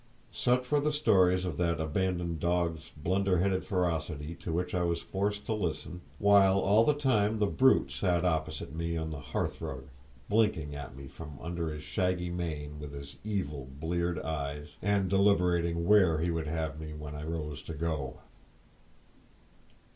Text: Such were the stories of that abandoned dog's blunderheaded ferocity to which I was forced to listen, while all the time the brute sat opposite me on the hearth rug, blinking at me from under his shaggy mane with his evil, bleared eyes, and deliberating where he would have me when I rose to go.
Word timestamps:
Such 0.33 0.71
were 0.71 0.79
the 0.79 0.91
stories 0.91 1.45
of 1.45 1.57
that 1.57 1.79
abandoned 1.79 2.39
dog's 2.39 2.91
blunderheaded 2.97 3.63
ferocity 3.63 4.33
to 4.41 4.51
which 4.51 4.73
I 4.73 4.81
was 4.81 5.03
forced 5.03 5.45
to 5.45 5.53
listen, 5.53 6.01
while 6.17 6.57
all 6.57 6.83
the 6.83 6.95
time 6.95 7.37
the 7.37 7.45
brute 7.45 7.91
sat 7.91 8.25
opposite 8.25 8.73
me 8.73 8.97
on 8.97 9.11
the 9.11 9.19
hearth 9.19 9.61
rug, 9.61 9.83
blinking 10.27 10.73
at 10.73 10.95
me 10.95 11.07
from 11.07 11.37
under 11.39 11.71
his 11.71 11.83
shaggy 11.83 12.31
mane 12.31 12.79
with 12.79 12.93
his 12.93 13.17
evil, 13.23 13.67
bleared 13.79 14.17
eyes, 14.17 14.69
and 14.81 15.07
deliberating 15.07 15.85
where 15.87 16.17
he 16.17 16.31
would 16.31 16.47
have 16.47 16.79
me 16.79 16.93
when 16.93 17.13
I 17.13 17.23
rose 17.23 17.61
to 17.61 17.73
go. 17.75 18.21